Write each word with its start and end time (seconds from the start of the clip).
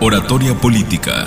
Oratoria 0.00 0.54
política, 0.54 1.26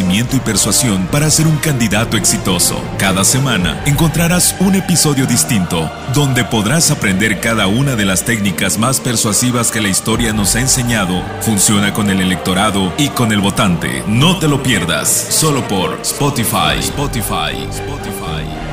y 0.00 0.40
persuasión 0.40 1.06
para 1.08 1.30
ser 1.30 1.46
un 1.46 1.56
candidato 1.58 2.16
exitoso. 2.16 2.82
Cada 2.98 3.22
semana 3.24 3.82
encontrarás 3.84 4.56
un 4.60 4.74
episodio 4.74 5.26
distinto 5.26 5.90
donde 6.14 6.44
podrás 6.44 6.90
aprender 6.90 7.40
cada 7.40 7.66
una 7.66 7.96
de 7.96 8.06
las 8.06 8.24
técnicas 8.24 8.78
más 8.78 8.98
persuasivas 9.00 9.70
que 9.70 9.80
la 9.80 9.88
historia 9.88 10.32
nos 10.32 10.56
ha 10.56 10.60
enseñado. 10.60 11.22
Funciona 11.42 11.92
con 11.92 12.08
el 12.08 12.20
electorado 12.20 12.92
y 12.96 13.08
con 13.10 13.32
el 13.32 13.40
votante. 13.40 14.02
No 14.06 14.38
te 14.38 14.48
lo 14.48 14.62
pierdas, 14.62 15.08
solo 15.08 15.66
por 15.68 16.00
Spotify. 16.02 16.78
Spotify. 16.78 17.68
Spotify. 17.70 18.69